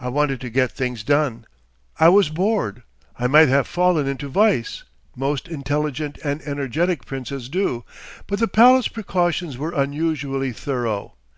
[0.00, 1.44] I wanted to get things done.
[1.98, 2.82] I was bored.
[3.18, 7.84] I might have fallen into vice, most intelligent and energetic princes do,
[8.26, 11.12] but the palace precautions were unusually thorough.